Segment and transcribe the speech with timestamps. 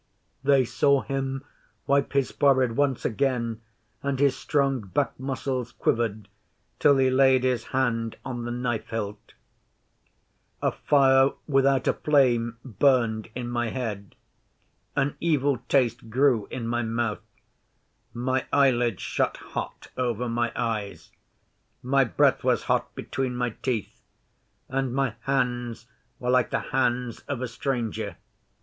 [0.43, 1.45] They saw him
[1.85, 3.61] wipe his forehead once again,
[4.01, 6.27] and his strong back muscles quivered
[6.79, 9.33] till he laid his hand on the knife hilt.
[10.63, 14.15] 'A fire without a flame burned in my head;
[14.95, 17.21] an evil taste grew in my mouth;
[18.11, 21.11] my eyelids shut hot over my eyes;
[21.83, 24.01] my breath was hot between my teeth,
[24.67, 25.85] and my hands
[26.17, 28.17] were like the hands of a stranger.